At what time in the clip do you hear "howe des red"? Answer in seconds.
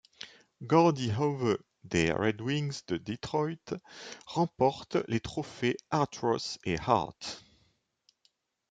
1.11-2.41